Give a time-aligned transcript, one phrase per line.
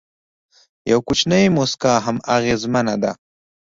[0.91, 3.11] یو کوچنی موسکا هم اغېزمنه ده.